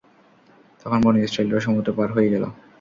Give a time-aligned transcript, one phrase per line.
[0.81, 2.43] তখন বনী ইসরাঈলরা সমুদ্র পার হয়ে গেল।